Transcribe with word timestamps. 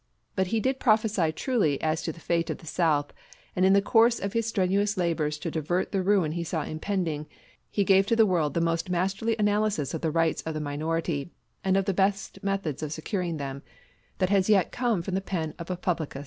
But 0.35 0.47
he 0.47 0.59
did 0.59 0.79
prophesy 0.79 1.31
truly 1.31 1.79
as 1.79 2.01
to 2.01 2.11
the 2.11 2.19
fate 2.19 2.49
of 2.49 2.57
the 2.57 2.65
South; 2.65 3.13
and 3.55 3.63
in 3.63 3.73
the 3.73 3.83
course 3.83 4.17
of 4.19 4.33
his 4.33 4.47
strenuous 4.47 4.97
labors 4.97 5.37
to 5.37 5.51
divert 5.51 5.91
the 5.91 6.01
ruin 6.01 6.31
he 6.31 6.43
saw 6.43 6.63
impending, 6.63 7.27
he 7.69 7.83
gave 7.83 8.07
to 8.07 8.15
the 8.15 8.25
world 8.25 8.55
the 8.55 8.61
most 8.61 8.89
masterly 8.89 9.35
analysis 9.37 9.93
of 9.93 10.01
the 10.01 10.09
rights 10.09 10.41
of 10.41 10.55
the 10.55 10.59
minority 10.59 11.29
and 11.63 11.77
of 11.77 11.85
the 11.85 11.93
best 11.93 12.43
methods 12.43 12.81
of 12.81 12.91
securing 12.91 13.37
them 13.37 13.61
that 14.17 14.31
has 14.31 14.49
yet 14.49 14.71
come 14.71 15.03
from 15.03 15.13
the 15.13 15.21
pen 15.21 15.53
of 15.59 15.69
a 15.69 15.77
publicist. 15.77 16.19